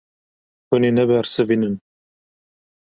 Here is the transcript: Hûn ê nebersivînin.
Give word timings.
Hûn 0.67 0.83
ê 0.89 0.91
nebersivînin. 0.97 1.75